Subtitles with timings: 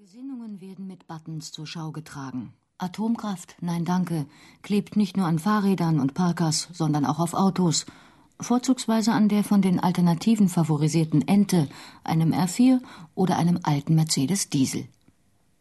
[0.00, 2.54] Gesinnungen werden mit Buttons zur Schau getragen.
[2.78, 4.24] Atomkraft, nein danke,
[4.62, 7.84] klebt nicht nur an Fahrrädern und Parkers, sondern auch auf Autos.
[8.40, 11.68] Vorzugsweise an der von den Alternativen favorisierten Ente,
[12.02, 12.80] einem R4
[13.14, 14.88] oder einem alten Mercedes Diesel.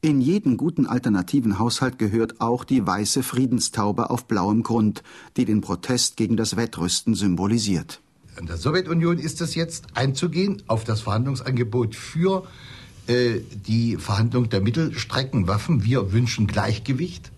[0.00, 5.04] In jeden guten alternativen Haushalt gehört auch die weiße Friedenstaube auf blauem Grund,
[5.36, 8.00] die den Protest gegen das Wettrüsten symbolisiert.
[8.36, 12.48] In der Sowjetunion ist es jetzt einzugehen auf das Verhandlungsangebot für
[13.06, 15.84] äh, die Verhandlung der Mittelstreckenwaffen.
[15.84, 17.30] Wir wünschen Gleichgewicht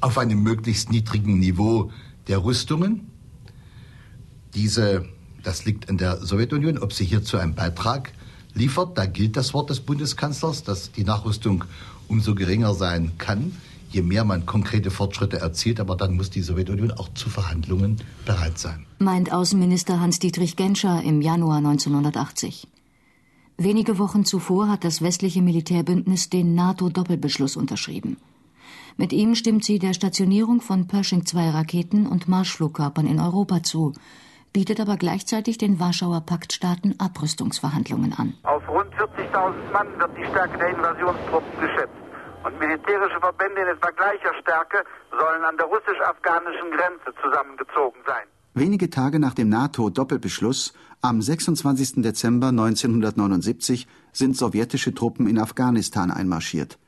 [0.00, 1.92] auf einem möglichst niedrigen Niveau
[2.26, 3.06] der Rüstungen.
[4.54, 5.04] Diese,
[5.42, 8.12] das liegt an der Sowjetunion, ob sie hierzu einen Beitrag
[8.54, 8.98] liefert.
[8.98, 11.64] Da gilt das Wort des Bundeskanzlers, dass die Nachrüstung
[12.08, 13.52] umso geringer sein kann,
[13.90, 15.78] je mehr man konkrete Fortschritte erzielt.
[15.78, 18.86] Aber dann muss die Sowjetunion auch zu Verhandlungen bereit sein.
[18.98, 22.66] Meint Außenminister Hans-Dietrich Genscher im Januar 1980.
[23.62, 28.16] Wenige Wochen zuvor hat das westliche Militärbündnis den NATO-Doppelbeschluss unterschrieben.
[28.96, 33.92] Mit ihm stimmt sie der Stationierung von Pershing-2-Raketen und Marschflugkörpern in Europa zu,
[34.54, 38.32] bietet aber gleichzeitig den Warschauer Paktstaaten Abrüstungsverhandlungen an.
[38.44, 42.00] Auf rund 40.000 Mann wird die Stärke der Invasionstruppen geschätzt.
[42.42, 48.24] Und militärische Verbände in etwa gleicher Stärke sollen an der russisch-afghanischen Grenze zusammengezogen sein.
[48.52, 52.02] Wenige Tage nach dem NATO-Doppelbeschluss, am 26.
[52.02, 56.78] Dezember 1979, sind sowjetische Truppen in Afghanistan einmarschiert.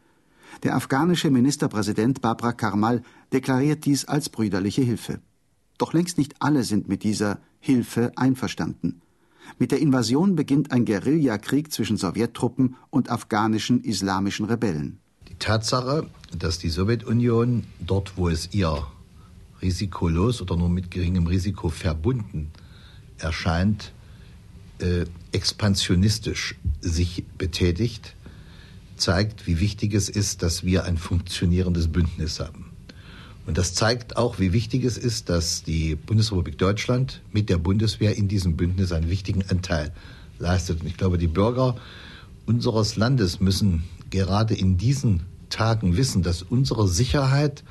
[0.65, 3.03] Der afghanische Ministerpräsident Babra Karmal
[3.33, 5.21] deklariert dies als brüderliche Hilfe.
[5.79, 9.01] Doch längst nicht alle sind mit dieser Hilfe einverstanden.
[9.59, 14.99] Mit der Invasion beginnt ein Guerillakrieg zwischen Sowjettruppen und afghanischen islamischen Rebellen.
[15.29, 18.87] Die Tatsache, dass die Sowjetunion dort, wo es ihr
[19.63, 22.51] risikolos oder nur mit geringem Risiko verbunden
[23.19, 23.93] erscheint,
[24.79, 28.17] äh, expansionistisch sich betätigt,
[28.97, 32.73] zeigt, wie wichtig es ist, dass wir ein funktionierendes Bündnis haben.
[33.47, 38.17] Und das zeigt auch, wie wichtig es ist, dass die Bundesrepublik Deutschland mit der Bundeswehr
[38.17, 39.93] in diesem Bündnis einen wichtigen Anteil
[40.39, 40.81] leistet.
[40.81, 41.77] Und ich glaube, die Bürger
[42.47, 47.65] unseres Landes müssen gerade in diesen Tagen wissen, dass unsere Sicherheit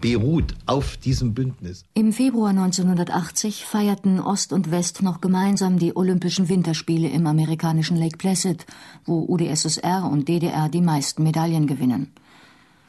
[0.00, 1.84] beruht auf diesem Bündnis.
[1.94, 8.16] Im Februar 1980 feierten Ost und West noch gemeinsam die Olympischen Winterspiele im amerikanischen Lake
[8.16, 8.66] Placid,
[9.04, 12.12] wo UdSSR und DDR die meisten Medaillen gewinnen.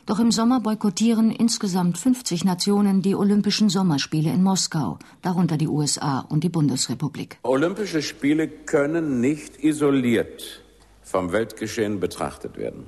[0.06, 6.22] Doch im Sommer boykottieren insgesamt 50 Nationen die Olympischen Sommerspiele in Moskau, darunter die USA
[6.22, 7.38] und die Bundesrepublik.
[7.44, 10.64] Olympische Spiele können nicht isoliert
[11.04, 12.86] vom Weltgeschehen betrachtet werden.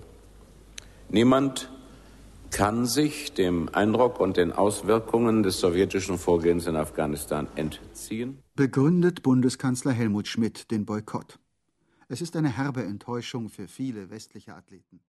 [1.10, 1.70] Niemand
[2.52, 8.44] kann sich dem Eindruck und den Auswirkungen des sowjetischen Vorgehens in Afghanistan entziehen.
[8.56, 11.40] Begründet Bundeskanzler Helmut Schmidt den Boykott.
[12.08, 15.02] Es ist eine herbe Enttäuschung für viele westliche Athleten.